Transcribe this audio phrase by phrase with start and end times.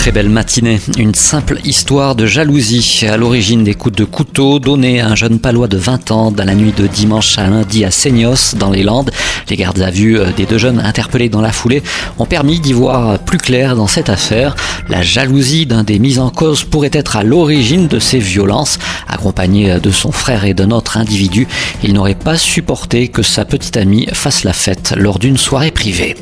[0.00, 0.80] Très belle matinée.
[0.96, 5.38] Une simple histoire de jalousie à l'origine des coups de couteau donnés à un jeune
[5.38, 8.82] palois de 20 ans dans la nuit de dimanche à lundi à Seignos, dans les
[8.82, 9.10] Landes.
[9.50, 11.82] Les gardes à vue des deux jeunes interpellés dans la foulée
[12.18, 14.56] ont permis d'y voir plus clair dans cette affaire.
[14.88, 18.78] La jalousie d'un des mis en cause pourrait être à l'origine de ces violences.
[19.06, 21.46] Accompagné de son frère et d'un autre individu,
[21.84, 26.16] il n'aurait pas supporté que sa petite amie fasse la fête lors d'une soirée privée.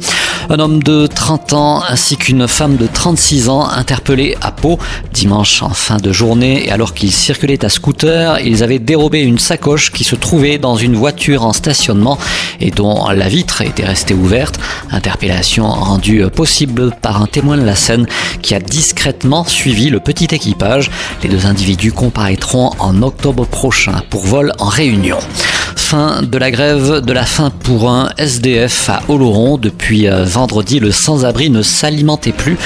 [0.50, 4.78] Un homme de 30 ans ainsi qu'une femme de 36 ans interpellés à Pau
[5.12, 9.38] dimanche en fin de journée et alors qu'ils circulaient à scooter, ils avaient dérobé une
[9.38, 12.16] sacoche qui se trouvait dans une voiture en stationnement
[12.60, 14.58] et dont la vitre était restée ouverte.
[14.90, 18.06] Interpellation rendue possible par un témoin de la scène
[18.40, 20.90] qui a discrètement suivi le petit équipage.
[21.22, 25.18] Les deux individus comparaîtront en octobre prochain pour vol en réunion.
[25.90, 29.56] Fin de la grève de la faim pour un SDF à Oloron.
[29.56, 32.58] Depuis euh, vendredi, le sans-abri ne s'alimentait plus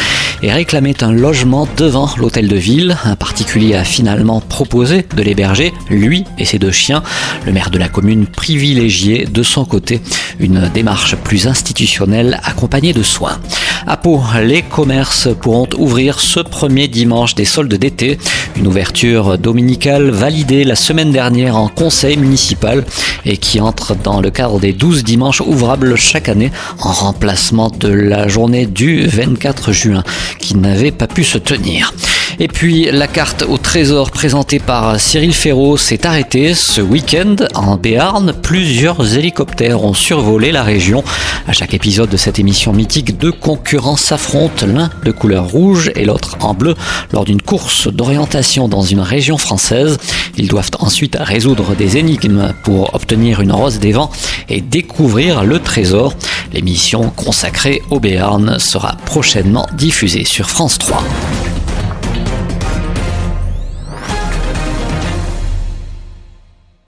[0.42, 2.96] et réclamait un logement devant l'hôtel de ville.
[3.04, 7.04] Un particulier a finalement proposé de l'héberger, lui et ses deux chiens.
[7.46, 10.00] Le maire de la commune privilégié de son côté
[10.42, 13.40] une démarche plus institutionnelle accompagnée de soins.
[13.86, 18.18] À Pau, les commerces pourront ouvrir ce premier dimanche des soldes d'été.
[18.56, 22.84] Une ouverture dominicale validée la semaine dernière en conseil municipal
[23.24, 27.88] et qui entre dans le cadre des 12 dimanches ouvrables chaque année en remplacement de
[27.88, 30.02] la journée du 24 juin
[30.38, 31.92] qui n'avait pas pu se tenir.
[32.38, 37.76] Et puis la carte au trésor présentée par Cyril Ferraud s'est arrêtée ce week-end en
[37.76, 38.32] Béarn.
[38.42, 41.04] Plusieurs hélicoptères ont survolé la région.
[41.46, 46.04] À chaque épisode de cette émission mythique, deux concurrents s'affrontent, l'un de couleur rouge et
[46.04, 46.74] l'autre en bleu,
[47.12, 49.98] lors d'une course d'orientation dans une région française.
[50.36, 54.10] Ils doivent ensuite résoudre des énigmes pour obtenir une rose des vents
[54.48, 56.14] et découvrir le trésor.
[56.52, 61.02] L'émission consacrée au Béarn sera prochainement diffusée sur France 3.